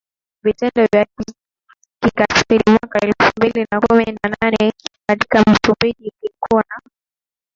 vitendo 0.43 0.87
vya 0.93 1.05
kikatiliMwaka 2.01 2.99
elfu 2.99 3.31
mbili 3.37 3.67
na 3.71 3.79
kumi 3.81 4.05
na 4.05 4.35
nane 4.41 4.73
katika 5.09 5.39
Msumbiji 5.41 6.11
kulikuwa 6.19 6.63
na 6.69 6.81